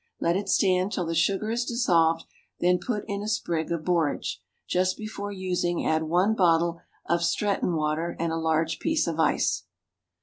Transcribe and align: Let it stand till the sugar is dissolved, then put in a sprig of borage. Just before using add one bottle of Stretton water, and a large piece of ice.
Let 0.19 0.35
it 0.35 0.49
stand 0.49 0.91
till 0.91 1.05
the 1.05 1.13
sugar 1.13 1.51
is 1.51 1.63
dissolved, 1.63 2.23
then 2.59 2.79
put 2.79 3.05
in 3.07 3.21
a 3.21 3.27
sprig 3.27 3.71
of 3.71 3.85
borage. 3.85 4.41
Just 4.67 4.97
before 4.97 5.31
using 5.31 5.85
add 5.85 6.01
one 6.01 6.33
bottle 6.33 6.81
of 7.05 7.23
Stretton 7.23 7.75
water, 7.75 8.15
and 8.17 8.31
a 8.31 8.35
large 8.37 8.79
piece 8.79 9.05
of 9.05 9.19
ice. 9.19 9.65